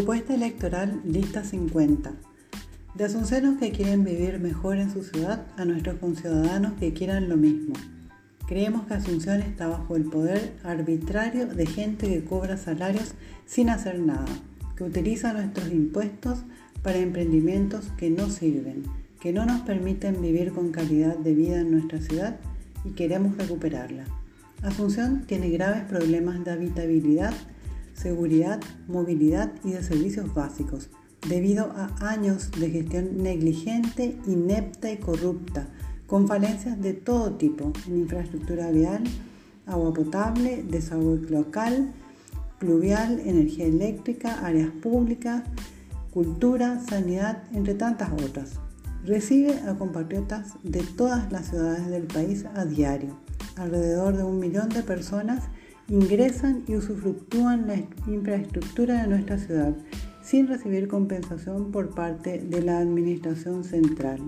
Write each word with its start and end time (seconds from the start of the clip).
Propuesta 0.00 0.34
electoral 0.34 1.02
Lista 1.04 1.44
50. 1.44 2.12
De 2.94 3.04
asuncenos 3.04 3.58
que 3.58 3.70
quieren 3.70 4.02
vivir 4.02 4.40
mejor 4.40 4.78
en 4.78 4.90
su 4.90 5.02
ciudad 5.02 5.44
a 5.58 5.66
nuestros 5.66 5.96
conciudadanos 5.96 6.72
que 6.80 6.94
quieran 6.94 7.28
lo 7.28 7.36
mismo. 7.36 7.74
Creemos 8.48 8.86
que 8.86 8.94
Asunción 8.94 9.42
está 9.42 9.68
bajo 9.68 9.96
el 9.96 10.04
poder 10.04 10.54
arbitrario 10.64 11.48
de 11.48 11.66
gente 11.66 12.08
que 12.08 12.24
cobra 12.24 12.56
salarios 12.56 13.12
sin 13.44 13.68
hacer 13.68 13.98
nada, 13.98 14.24
que 14.74 14.84
utiliza 14.84 15.34
nuestros 15.34 15.70
impuestos 15.70 16.44
para 16.82 16.96
emprendimientos 16.96 17.84
que 17.98 18.08
no 18.08 18.30
sirven, 18.30 18.84
que 19.20 19.34
no 19.34 19.44
nos 19.44 19.60
permiten 19.60 20.22
vivir 20.22 20.54
con 20.54 20.72
calidad 20.72 21.18
de 21.18 21.34
vida 21.34 21.60
en 21.60 21.72
nuestra 21.72 22.00
ciudad 22.00 22.40
y 22.86 22.92
queremos 22.92 23.36
recuperarla. 23.36 24.06
Asunción 24.62 25.26
tiene 25.26 25.50
graves 25.50 25.82
problemas 25.82 26.42
de 26.42 26.52
habitabilidad 26.52 27.34
seguridad, 28.00 28.60
movilidad 28.88 29.52
y 29.62 29.72
de 29.72 29.82
servicios 29.82 30.32
básicos, 30.32 30.88
debido 31.28 31.72
a 31.76 31.94
años 32.00 32.50
de 32.58 32.70
gestión 32.70 33.22
negligente, 33.22 34.16
inepta 34.26 34.90
y 34.90 34.96
corrupta, 34.96 35.68
con 36.06 36.26
falencias 36.26 36.80
de 36.80 36.94
todo 36.94 37.34
tipo 37.34 37.72
en 37.86 37.98
infraestructura 37.98 38.70
vial, 38.70 39.04
agua 39.66 39.92
potable, 39.92 40.64
desagüe 40.68 41.20
local, 41.28 41.92
pluvial, 42.58 43.20
energía 43.20 43.66
eléctrica, 43.66 44.44
áreas 44.46 44.70
públicas, 44.70 45.42
cultura, 46.10 46.80
sanidad, 46.88 47.42
entre 47.52 47.74
tantas 47.74 48.10
otras. 48.12 48.54
Recibe 49.04 49.60
a 49.60 49.76
compatriotas 49.76 50.54
de 50.62 50.82
todas 50.82 51.30
las 51.30 51.48
ciudades 51.48 51.86
del 51.88 52.04
país 52.04 52.44
a 52.54 52.64
diario, 52.64 53.16
alrededor 53.56 54.16
de 54.16 54.24
un 54.24 54.38
millón 54.38 54.68
de 54.70 54.82
personas 54.82 55.44
ingresan 55.90 56.62
y 56.68 56.76
usufructúan 56.76 57.66
la 57.66 57.74
infraestructura 58.06 59.02
de 59.02 59.08
nuestra 59.08 59.38
ciudad 59.38 59.74
sin 60.22 60.46
recibir 60.46 60.86
compensación 60.86 61.72
por 61.72 61.90
parte 61.90 62.38
de 62.38 62.62
la 62.62 62.78
Administración 62.78 63.64
Central. 63.64 64.20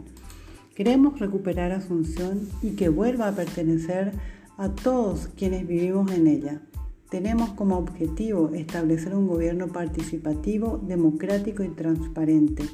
Queremos 0.74 1.20
recuperar 1.20 1.70
Asunción 1.70 2.40
y 2.62 2.70
que 2.70 2.88
vuelva 2.88 3.28
a 3.28 3.36
pertenecer 3.36 4.12
a 4.58 4.70
todos 4.70 5.28
quienes 5.36 5.66
vivimos 5.66 6.10
en 6.10 6.26
ella. 6.26 6.62
Tenemos 7.10 7.50
como 7.50 7.76
objetivo 7.76 8.50
establecer 8.54 9.14
un 9.14 9.28
gobierno 9.28 9.68
participativo, 9.68 10.80
democrático 10.84 11.62
y 11.62 11.68
transparente, 11.68 12.64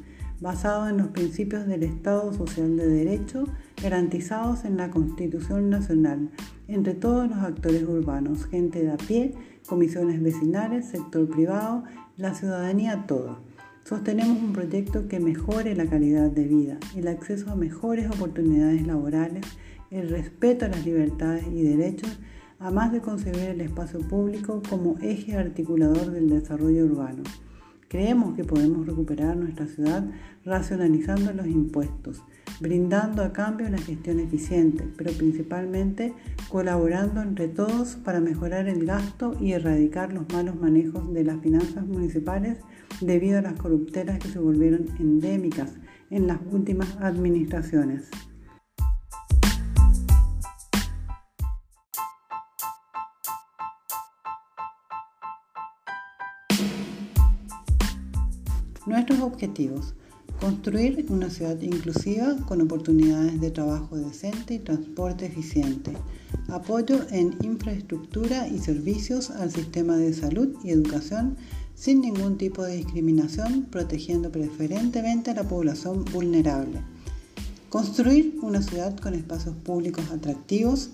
basado 0.41 0.89
en 0.89 0.97
los 0.97 1.09
principios 1.09 1.67
del 1.67 1.83
Estado 1.83 2.33
Social 2.33 2.77
de 2.77 2.89
Derecho 2.89 3.45
garantizados 3.83 4.65
en 4.65 4.77
la 4.77 4.91
Constitución 4.91 5.71
Nacional, 5.71 6.31
entre 6.67 6.95
todos 6.95 7.29
los 7.29 7.39
actores 7.39 7.83
urbanos, 7.85 8.47
gente 8.47 8.83
de 8.83 8.91
a 8.91 8.97
pie, 8.97 9.35
comisiones 9.67 10.23
vecinales, 10.23 10.87
sector 10.87 11.29
privado, 11.29 11.85
la 12.17 12.35
ciudadanía 12.35 13.07
toda. 13.07 13.39
Sostenemos 13.85 14.39
un 14.43 14.53
proyecto 14.53 15.09
que 15.09 15.21
mejore 15.21 15.75
la 15.75 15.87
calidad 15.87 16.31
de 16.31 16.45
vida, 16.45 16.79
el 16.97 17.09
acceso 17.09 17.51
a 17.51 17.57
mejores 17.57 18.11
oportunidades 18.11 18.87
laborales, 18.87 19.47
el 19.91 20.11
respeto 20.11 20.67
a 20.67 20.69
las 20.69 20.85
libertades 20.85 21.47
y 21.47 21.63
derechos, 21.63 22.19
a 22.59 22.71
más 22.71 22.93
de 22.93 23.01
concebir 23.01 23.51
el 23.51 23.61
espacio 23.61 24.01
público 24.01 24.63
como 24.69 24.99
eje 25.01 25.37
articulador 25.37 26.11
del 26.11 26.29
desarrollo 26.29 26.85
urbano. 26.85 27.23
Creemos 27.89 28.35
que 28.35 28.45
podemos 28.45 28.87
recuperar 28.87 29.37
nuestra 29.37 29.67
ciudad 29.67 30.05
racionalizando 30.45 31.33
los 31.33 31.47
impuestos, 31.47 32.23
brindando 32.61 33.23
a 33.23 33.33
cambio 33.33 33.67
una 33.67 33.79
gestión 33.79 34.21
eficiente, 34.21 34.89
pero 34.97 35.13
principalmente 35.13 36.15
colaborando 36.49 37.23
entre 37.23 37.49
todos 37.49 37.97
para 37.97 38.21
mejorar 38.21 38.69
el 38.69 38.85
gasto 38.85 39.37
y 39.41 39.53
erradicar 39.53 40.13
los 40.13 40.29
malos 40.33 40.57
manejos 40.57 41.13
de 41.13 41.25
las 41.25 41.41
finanzas 41.41 41.87
municipales 41.87 42.59
debido 43.01 43.39
a 43.39 43.43
las 43.43 43.55
corrupteras 43.55 44.19
que 44.19 44.29
se 44.29 44.39
volvieron 44.39 44.89
endémicas 44.99 45.75
en 46.11 46.27
las 46.27 46.39
últimas 46.51 46.97
administraciones. 47.01 48.11
Nuestros 58.87 59.21
objetivos. 59.21 59.95
Construir 60.41 61.05
una 61.09 61.31
ciudad 61.31 61.61
inclusiva 61.63 62.37
con 62.47 62.61
oportunidades 62.61 63.41
de 63.41 63.51
trabajo 63.51 63.97
decente 63.97 64.55
y 64.55 64.59
transporte 64.61 65.27
eficiente. 65.27 65.95
Apoyo 66.47 67.01
en 67.11 67.37
infraestructura 67.43 68.47
y 68.47 68.59
servicios 68.61 69.31
al 69.31 69.51
sistema 69.51 69.97
de 69.97 70.15
salud 70.15 70.55
y 70.63 70.71
educación 70.71 71.37
sin 71.75 72.03
ningún 72.03 72.39
tipo 72.39 72.63
de 72.63 72.77
discriminación, 72.77 73.67
protegiendo 73.69 74.31
preferentemente 74.31 75.33
a 75.33 75.35
la 75.35 75.43
población 75.43 76.05
vulnerable. 76.05 76.83
Construir 77.69 78.39
una 78.41 78.63
ciudad 78.63 78.97
con 78.97 79.15
espacios 79.15 79.57
públicos 79.57 80.05
atractivos 80.13 80.91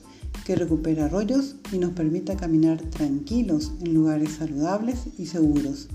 que 0.47 0.57
recupere 0.57 1.03
arroyos 1.03 1.57
y 1.71 1.79
nos 1.79 1.93
permita 1.93 2.35
caminar 2.35 2.81
tranquilos 2.81 3.73
en 3.83 3.93
lugares 3.93 4.37
saludables 4.37 5.01
y 5.19 5.27
seguros 5.27 5.89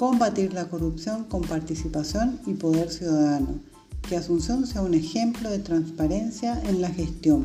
combatir 0.00 0.54
la 0.54 0.66
corrupción 0.66 1.24
con 1.24 1.42
participación 1.42 2.40
y 2.46 2.54
poder 2.54 2.88
ciudadano, 2.88 3.60
que 4.08 4.16
Asunción 4.16 4.66
sea 4.66 4.80
un 4.80 4.94
ejemplo 4.94 5.50
de 5.50 5.58
transparencia 5.58 6.58
en 6.62 6.80
la 6.80 6.88
gestión. 6.88 7.44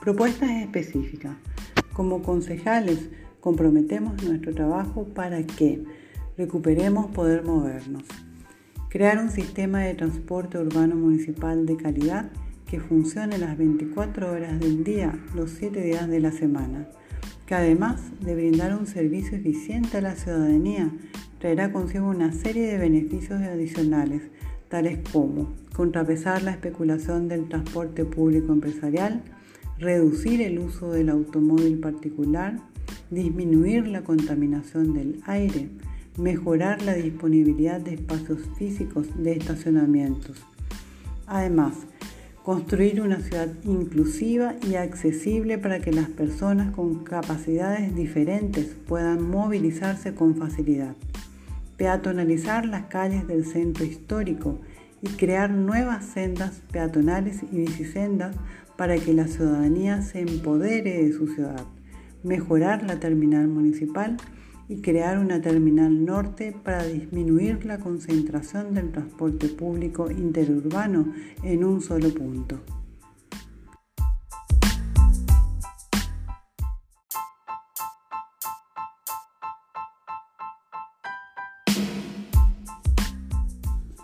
Propuestas 0.00 0.50
específicas. 0.52 1.36
Como 1.92 2.22
concejales, 2.22 3.10
comprometemos 3.40 4.22
nuestro 4.22 4.54
trabajo 4.54 5.04
para 5.04 5.42
que 5.44 5.84
recuperemos 6.38 7.10
poder 7.10 7.44
movernos, 7.44 8.04
Crear 8.92 9.16
un 9.20 9.30
sistema 9.30 9.80
de 9.80 9.94
transporte 9.94 10.58
urbano 10.58 10.96
municipal 10.96 11.64
de 11.64 11.78
calidad 11.78 12.30
que 12.66 12.78
funcione 12.78 13.38
las 13.38 13.56
24 13.56 14.30
horas 14.30 14.60
del 14.60 14.84
día, 14.84 15.18
los 15.34 15.52
7 15.52 15.80
días 15.80 16.08
de 16.08 16.20
la 16.20 16.30
semana, 16.30 16.86
que 17.46 17.54
además 17.54 18.02
de 18.20 18.34
brindar 18.34 18.76
un 18.76 18.86
servicio 18.86 19.38
eficiente 19.38 19.96
a 19.96 20.02
la 20.02 20.14
ciudadanía, 20.14 20.90
traerá 21.38 21.72
consigo 21.72 22.06
una 22.06 22.34
serie 22.34 22.66
de 22.66 22.76
beneficios 22.76 23.40
adicionales, 23.40 24.24
tales 24.68 24.98
como 25.10 25.54
contrapesar 25.74 26.42
la 26.42 26.50
especulación 26.50 27.28
del 27.28 27.48
transporte 27.48 28.04
público 28.04 28.52
empresarial, 28.52 29.22
reducir 29.78 30.42
el 30.42 30.58
uso 30.58 30.92
del 30.92 31.08
automóvil 31.08 31.78
particular, 31.78 32.58
disminuir 33.10 33.86
la 33.88 34.04
contaminación 34.04 34.92
del 34.92 35.22
aire, 35.24 35.70
mejorar 36.16 36.82
la 36.82 36.94
disponibilidad 36.94 37.80
de 37.80 37.94
espacios 37.94 38.40
físicos 38.56 39.06
de 39.16 39.32
estacionamientos. 39.32 40.36
Además, 41.26 41.74
construir 42.42 43.00
una 43.00 43.20
ciudad 43.20 43.48
inclusiva 43.64 44.56
y 44.68 44.74
accesible 44.74 45.58
para 45.58 45.80
que 45.80 45.92
las 45.92 46.08
personas 46.08 46.72
con 46.72 47.04
capacidades 47.04 47.94
diferentes 47.94 48.76
puedan 48.86 49.30
movilizarse 49.30 50.14
con 50.14 50.36
facilidad. 50.36 50.94
Peatonalizar 51.76 52.66
las 52.66 52.86
calles 52.86 53.26
del 53.26 53.46
centro 53.46 53.84
histórico 53.84 54.58
y 55.00 55.08
crear 55.08 55.50
nuevas 55.50 56.04
sendas 56.04 56.62
peatonales 56.70 57.42
y 57.50 57.56
bicisendas 57.58 58.36
para 58.76 58.96
que 58.98 59.14
la 59.14 59.28
ciudadanía 59.28 60.02
se 60.02 60.20
empodere 60.20 61.04
de 61.04 61.12
su 61.12 61.28
ciudad. 61.28 61.64
Mejorar 62.22 62.82
la 62.84 63.00
terminal 63.00 63.48
municipal 63.48 64.16
y 64.68 64.80
crear 64.80 65.18
una 65.18 65.40
terminal 65.40 66.04
norte 66.04 66.56
para 66.64 66.84
disminuir 66.84 67.64
la 67.64 67.78
concentración 67.78 68.74
del 68.74 68.92
transporte 68.92 69.48
público 69.48 70.10
interurbano 70.10 71.12
en 71.42 71.64
un 71.64 71.80
solo 71.80 72.08
punto. 72.14 72.60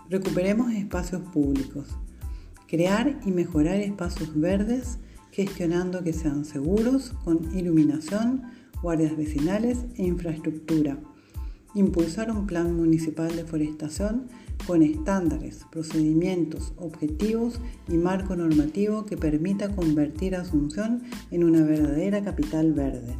Recuperemos 0.09 0.71
espacios 0.73 1.21
públicos. 1.21 1.87
Crear 2.67 3.19
y 3.25 3.31
mejorar 3.31 3.75
espacios 3.75 4.39
verdes 4.39 4.97
gestionando 5.31 6.03
que 6.03 6.13
sean 6.13 6.45
seguros, 6.45 7.13
con 7.23 7.55
iluminación, 7.55 8.43
guardias 8.81 9.15
vecinales 9.15 9.79
e 9.95 10.03
infraestructura. 10.03 10.97
Impulsar 11.75 12.31
un 12.31 12.47
plan 12.47 12.75
municipal 12.75 13.35
de 13.35 13.43
forestación 13.43 14.27
con 14.65 14.81
estándares, 14.81 15.65
procedimientos, 15.71 16.73
objetivos 16.77 17.59
y 17.87 17.97
marco 17.97 18.35
normativo 18.35 19.05
que 19.05 19.17
permita 19.17 19.75
convertir 19.75 20.35
Asunción 20.35 21.03
en 21.31 21.43
una 21.43 21.61
verdadera 21.61 22.23
capital 22.23 22.73
verde. 22.73 23.15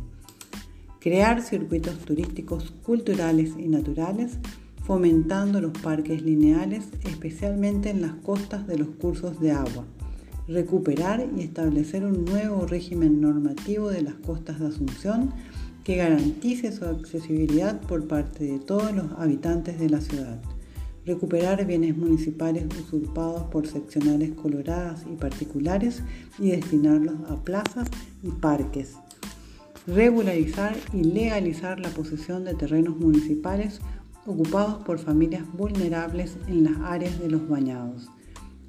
Crear 0.99 1.41
circuitos 1.41 1.97
turísticos 1.99 2.71
culturales 2.83 3.51
y 3.57 3.67
naturales 3.67 4.37
fomentando 4.89 5.61
los 5.61 5.73
parques 5.73 6.23
lineales, 6.23 6.85
especialmente 7.03 7.91
en 7.91 8.01
las 8.01 8.13
costas 8.15 8.65
de 8.65 8.79
los 8.79 8.87
cursos 8.87 9.39
de 9.39 9.51
agua. 9.51 9.85
Recuperar 10.49 11.29
y 11.37 11.41
establecer 11.41 12.03
un 12.03 12.25
nuevo 12.25 12.65
régimen 12.65 13.21
normativo 13.21 13.91
de 13.91 14.01
las 14.01 14.15
costas 14.15 14.59
de 14.59 14.65
Asunción 14.65 15.31
que 15.83 15.97
garantice 15.97 16.71
su 16.71 16.85
accesibilidad 16.85 17.79
por 17.81 18.07
parte 18.07 18.45
de 18.45 18.57
todos 18.57 18.91
los 18.95 19.11
habitantes 19.19 19.79
de 19.79 19.91
la 19.91 20.01
ciudad. 20.01 20.41
Recuperar 21.05 21.67
bienes 21.67 21.95
municipales 21.95 22.65
usurpados 22.83 23.43
por 23.51 23.67
seccionales 23.67 24.31
coloradas 24.31 25.05
y 25.07 25.17
particulares 25.17 26.01
y 26.39 26.49
destinarlos 26.49 27.29
a 27.29 27.35
plazas 27.43 27.87
y 28.23 28.31
parques. 28.31 28.95
Regularizar 29.85 30.75
y 30.93 31.03
legalizar 31.03 31.79
la 31.79 31.89
posesión 31.89 32.43
de 32.43 32.55
terrenos 32.55 32.97
municipales 32.97 33.81
ocupados 34.25 34.83
por 34.83 34.97
familias 34.97 35.43
vulnerables 35.53 36.37
en 36.47 36.63
las 36.63 36.77
áreas 36.81 37.19
de 37.19 37.29
los 37.29 37.47
bañados. 37.47 38.09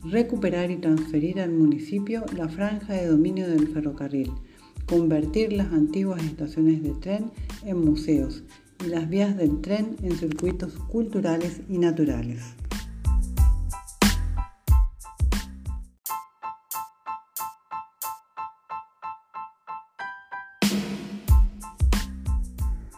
Recuperar 0.03 0.71
y 0.71 0.79
transferir 0.79 1.41
al 1.41 1.53
municipio 1.53 2.25
la 2.35 2.49
franja 2.49 2.95
de 2.95 3.07
dominio 3.07 3.47
del 3.47 3.69
ferrocarril. 3.69 4.33
Convertir 4.87 5.53
las 5.53 5.71
antiguas 5.75 6.25
estaciones 6.25 6.83
de 6.83 6.93
tren 6.93 7.31
en 7.65 7.85
museos 7.85 8.43
y 8.83 8.89
las 8.89 9.11
vías 9.11 9.37
del 9.37 9.61
tren 9.61 9.97
en 10.03 10.13
circuitos 10.13 10.73
culturales 10.89 11.61
y 11.69 11.77
naturales. 11.77 12.43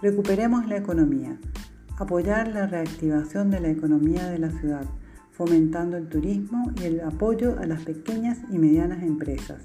Recuperemos 0.00 0.69
la 0.69 0.76
economía. 0.76 1.37
Apoyar 1.99 2.46
la 2.46 2.69
reactivación 2.69 3.50
de 3.50 3.58
la 3.58 3.70
economía 3.70 4.28
de 4.28 4.38
la 4.38 4.50
ciudad, 4.50 4.84
fomentando 5.32 5.96
el 5.96 6.08
turismo 6.08 6.70
y 6.81 6.84
el 6.84 7.00
apoyo 7.00 7.58
a 7.58 7.67
las 7.67 7.82
pequeñas 7.82 8.38
y 8.50 8.58
medianas 8.58 9.02
empresas. 9.02 9.62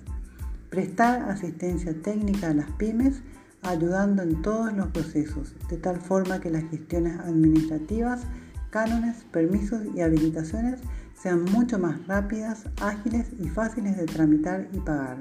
Prestar 0.69 1.29
asistencia 1.29 1.93
técnica 2.01 2.49
a 2.49 2.53
las 2.53 2.71
pymes 2.71 3.21
ayudando 3.61 4.23
en 4.23 4.41
todos 4.41 4.73
los 4.73 4.87
procesos, 4.87 5.53
de 5.69 5.77
tal 5.77 5.97
forma 5.97 6.39
que 6.39 6.49
las 6.49 6.63
gestiones 6.69 7.19
administrativas, 7.19 8.21
cánones, 8.69 9.25
permisos 9.31 9.81
y 9.95 10.01
habilitaciones 10.01 10.79
sean 11.15 11.43
mucho 11.45 11.79
más 11.79 12.05
rápidas, 12.07 12.65
ágiles 12.81 13.27
y 13.39 13.49
fáciles 13.49 13.97
de 13.97 14.05
tramitar 14.05 14.67
y 14.71 14.79
pagar. 14.79 15.17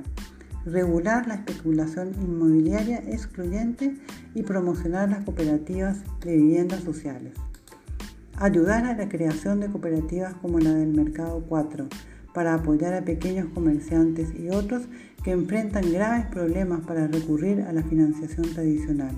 Regular 0.65 1.27
la 1.27 1.37
especulación 1.37 2.13
inmobiliaria 2.21 2.99
excluyente 2.99 3.97
y 4.35 4.43
promocionar 4.43 5.11
las 5.11 5.25
cooperativas 5.25 6.03
de 6.21 6.37
viviendas 6.37 6.83
sociales. 6.83 7.35
Ayudar 8.39 8.85
a 8.85 8.95
la 8.95 9.09
creación 9.09 9.61
de 9.61 9.69
cooperativas 9.69 10.35
como 10.35 10.59
la 10.59 10.75
del 10.75 10.93
Mercado 10.93 11.43
4 11.49 11.87
para 12.35 12.53
apoyar 12.53 12.93
a 12.93 13.03
pequeños 13.03 13.49
comerciantes 13.55 14.29
y 14.39 14.51
otros 14.51 14.83
que 15.25 15.31
enfrentan 15.31 15.91
graves 15.91 16.27
problemas 16.27 16.83
para 16.83 17.07
recurrir 17.07 17.63
a 17.63 17.73
la 17.73 17.83
financiación 17.83 18.53
tradicional. 18.53 19.17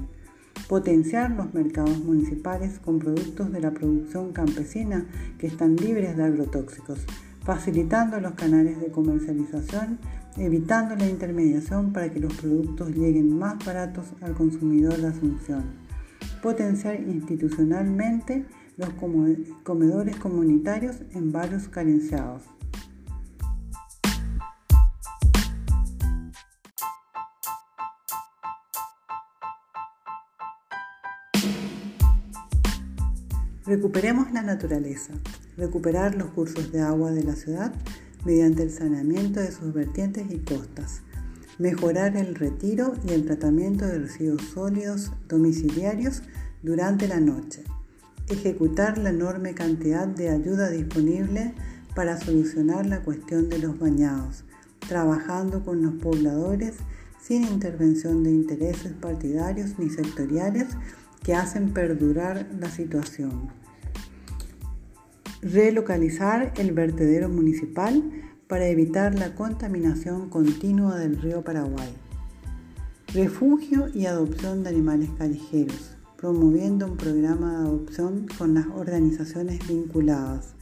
Potenciar 0.69 1.33
los 1.33 1.53
mercados 1.53 1.99
municipales 1.99 2.79
con 2.79 3.01
productos 3.01 3.51
de 3.51 3.61
la 3.61 3.73
producción 3.73 4.33
campesina 4.33 5.05
que 5.37 5.49
están 5.49 5.75
libres 5.75 6.17
de 6.17 6.23
agrotóxicos, 6.23 7.01
facilitando 7.43 8.21
los 8.21 8.35
canales 8.35 8.81
de 8.81 8.93
comercialización, 8.93 9.99
evitando 10.37 10.95
la 10.95 11.09
intermediación 11.09 11.93
para 11.93 12.09
que 12.09 12.21
los 12.21 12.35
productos 12.35 12.91
lleguen 12.91 13.37
más 13.37 13.57
baratos 13.67 14.13
al 14.21 14.35
consumidor 14.35 14.97
de 14.97 15.09
Asunción. 15.09 15.65
Potenciar 16.41 17.01
institucionalmente 17.01 18.45
los 18.79 18.91
comedores 19.65 20.17
comunitarios 20.17 20.97
en 21.13 21.33
barrios 21.33 21.67
carenciados. 21.69 22.45
Recuperemos 33.67 34.33
la 34.33 34.43
naturaleza, 34.43 35.13
recuperar 35.57 36.15
los 36.15 36.31
cursos 36.31 36.73
de 36.73 36.81
agua 36.81 37.11
de 37.11 37.25
la 37.25 37.35
ciudad 37.35 37.75
mediante 38.25 38.63
el 38.63 38.71
saneamiento 38.71 39.41
de 39.41 39.53
sus 39.53 39.75
vertientes 39.75 40.31
y 40.31 40.39
costas, 40.39 41.03
mejorar 41.59 42.17
el 42.17 42.37
retiro 42.37 42.95
y 43.07 43.13
el 43.13 43.27
tratamiento 43.27 43.87
de 43.87 43.99
residuos 43.99 44.43
sólidos 44.55 45.13
domiciliarios 45.29 46.23
durante 46.63 47.09
la 47.09 47.21
noche, 47.21 47.65
ejecutar 48.31 48.99
la 48.99 49.11
enorme 49.11 49.55
cantidad 49.55 50.07
de 50.07 50.31
ayuda 50.31 50.71
disponible 50.71 51.55
para 51.95 52.19
solucionar 52.19 52.87
la 52.87 53.03
cuestión 53.03 53.49
de 53.49 53.59
los 53.59 53.79
bañados, 53.79 54.45
trabajando 54.87 55.65
con 55.65 55.83
los 55.83 55.95
pobladores 55.95 56.75
sin 57.21 57.45
intervención 57.45 58.23
de 58.23 58.31
intereses 58.31 58.93
partidarios 58.93 59.79
ni 59.79 59.91
sectoriales 59.91 60.69
que 61.23 61.35
hacen 61.35 61.73
perdurar 61.73 62.49
la 62.59 62.71
situación. 62.71 63.51
Relocalizar 65.43 66.53
el 66.57 66.73
vertedero 66.73 67.29
municipal 67.29 68.03
para 68.47 68.67
evitar 68.69 69.15
la 69.15 69.35
contaminación 69.35 70.31
continua 70.31 70.99
del 70.99 71.21
río 71.21 71.43
Paraguay. 71.43 71.93
Refugio 73.13 73.89
y 73.93 74.07
adopción 74.07 74.63
de 74.63 74.71
animales 74.71 75.11
callejeros, 75.19 75.98
promoviendo 76.19 76.85
un 76.87 76.97
programa 76.97 77.53
de 77.53 77.57
adopción 77.59 78.27
con 78.37 78.53
las 78.53 78.67
organizaciones 78.67 79.65
vinculadas. 79.69 80.57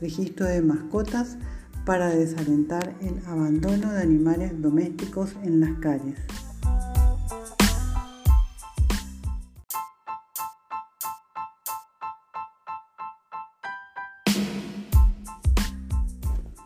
Registro 0.00 0.46
de 0.46 0.62
mascotas 0.62 1.36
para 1.84 2.08
desalentar 2.08 2.96
el 3.02 3.20
abandono 3.26 3.92
de 3.92 4.00
animales 4.00 4.62
domésticos 4.62 5.36
en 5.42 5.60
las 5.60 5.78
calles. 5.80 6.18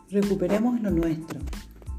Recuperemos 0.09 0.81
lo 0.81 0.91
nuestro. 0.91 1.41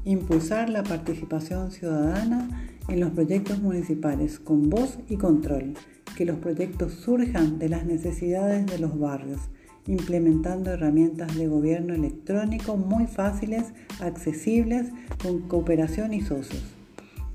Impulsar 0.05 0.69
la 0.69 0.81
participación 0.81 1.71
ciudadana 1.71 2.70
en 2.91 2.99
los 2.99 3.11
proyectos 3.11 3.61
municipales 3.61 4.37
con 4.37 4.69
voz 4.69 4.99
y 5.07 5.15
control. 5.15 5.75
Que 6.17 6.25
los 6.25 6.37
proyectos 6.39 6.93
surjan 6.93 7.57
de 7.57 7.69
las 7.69 7.85
necesidades 7.85 8.65
de 8.65 8.79
los 8.79 8.99
barrios, 8.99 9.39
implementando 9.87 10.71
herramientas 10.71 11.35
de 11.37 11.47
gobierno 11.47 11.93
electrónico 11.93 12.75
muy 12.75 13.07
fáciles, 13.07 13.73
accesibles, 14.01 14.89
con 15.23 15.39
cooperación 15.47 16.13
y 16.13 16.21
socios. 16.21 16.63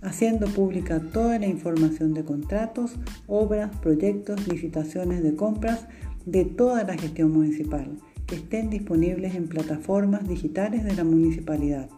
Haciendo 0.02 0.46
pública 0.46 1.00
toda 1.00 1.38
la 1.38 1.46
información 1.46 2.12
de 2.12 2.24
contratos, 2.24 2.96
obras, 3.26 3.74
proyectos, 3.78 4.46
licitaciones 4.46 5.22
de 5.22 5.34
compras 5.36 5.86
de 6.26 6.44
toda 6.44 6.84
la 6.84 6.98
gestión 6.98 7.32
municipal 7.32 7.96
que 8.26 8.36
estén 8.36 8.68
disponibles 8.70 9.34
en 9.34 9.48
plataformas 9.48 10.28
digitales 10.28 10.84
de 10.84 10.94
la 10.94 11.04
municipalidad. 11.04 11.88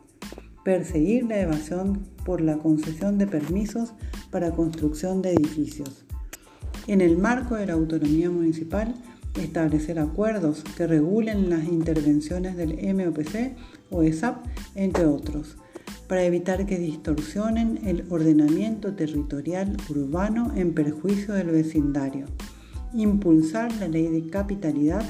Perseguir 0.69 1.25
la 1.25 1.41
evasión 1.41 2.07
por 2.27 2.43
la 2.43 2.59
concesión 2.59 3.17
de 3.17 3.27
permisos 3.27 3.95
para 4.31 4.51
construcción 4.51 5.23
de 5.23 5.33
edificios. 5.33 6.05
En 6.87 7.01
el 7.01 7.17
marco 7.17 7.55
de 7.55 7.65
la 7.65 7.73
autonomía 7.73 8.29
municipal, 8.29 8.95
establecer 9.41 9.99
acuerdos 9.99 10.63
que 10.77 10.87
regulen 10.87 11.49
las 11.49 11.65
intervenciones 11.65 12.59
del 12.59 12.75
MOPC 12.95 13.57
o 13.89 14.03
ESAP, 14.03 14.45
entre 14.75 15.07
otros, 15.07 15.57
para 16.07 16.25
evitar 16.25 16.67
que 16.67 16.79
distorsionen 16.79 17.81
el 17.87 18.05
ordenamiento 18.11 18.95
territorial 18.95 19.75
urbano 19.89 20.53
en 20.55 20.75
perjuicio 20.75 21.33
del 21.33 21.47
vecindario. 21.47 22.27
Impulsar 22.93 23.73
la 23.77 23.89
ley 23.89 24.09
de 24.09 24.29
capitalidad 24.29 25.03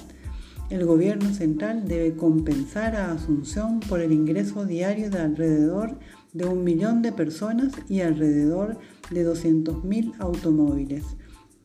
el 0.70 0.84
gobierno 0.84 1.32
central 1.32 1.88
debe 1.88 2.14
compensar 2.14 2.94
a 2.94 3.12
Asunción 3.12 3.80
por 3.80 4.00
el 4.00 4.12
ingreso 4.12 4.66
diario 4.66 5.10
de 5.10 5.18
alrededor 5.18 5.98
de 6.32 6.44
un 6.44 6.62
millón 6.62 7.00
de 7.00 7.12
personas 7.12 7.72
y 7.88 8.02
alrededor 8.02 8.78
de 9.10 9.26
200.000 9.26 10.14
automóviles. 10.18 11.04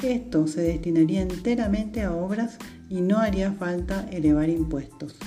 Esto 0.02 0.48
se 0.48 0.62
destinaría 0.62 1.22
enteramente 1.22 2.02
a 2.02 2.14
obras 2.14 2.58
y 2.90 3.02
no 3.02 3.20
haría 3.20 3.52
falta 3.54 4.08
elevar 4.10 4.50
impuestos. 4.50 5.18